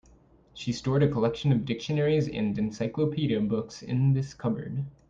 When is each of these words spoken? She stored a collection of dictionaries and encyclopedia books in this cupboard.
She 0.55 0.73
stored 0.73 1.03
a 1.03 1.07
collection 1.11 1.51
of 1.51 1.63
dictionaries 1.63 2.27
and 2.27 2.57
encyclopedia 2.57 3.39
books 3.39 3.83
in 3.83 4.13
this 4.13 4.33
cupboard. 4.33 4.83